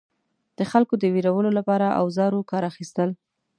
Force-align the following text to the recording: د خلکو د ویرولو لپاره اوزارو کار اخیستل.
د 0.57 0.59
خلکو 0.71 0.93
د 1.01 1.05
ویرولو 1.15 1.49
لپاره 1.57 1.95
اوزارو 2.01 2.47
کار 2.51 2.63
اخیستل. 2.71 3.09